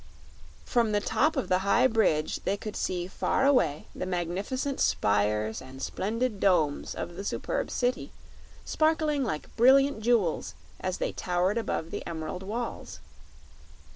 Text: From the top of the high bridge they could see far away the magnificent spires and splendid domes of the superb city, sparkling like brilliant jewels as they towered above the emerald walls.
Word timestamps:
From 0.65 0.93
the 0.93 0.99
top 0.99 1.35
of 1.37 1.47
the 1.47 1.59
high 1.59 1.85
bridge 1.85 2.39
they 2.43 2.57
could 2.57 2.75
see 2.75 3.05
far 3.05 3.45
away 3.45 3.85
the 3.93 4.07
magnificent 4.07 4.79
spires 4.79 5.61
and 5.61 5.79
splendid 5.79 6.39
domes 6.39 6.95
of 6.95 7.13
the 7.15 7.23
superb 7.23 7.69
city, 7.69 8.11
sparkling 8.65 9.23
like 9.23 9.55
brilliant 9.55 10.01
jewels 10.01 10.55
as 10.79 10.97
they 10.97 11.11
towered 11.11 11.59
above 11.59 11.91
the 11.91 12.03
emerald 12.07 12.41
walls. 12.41 12.99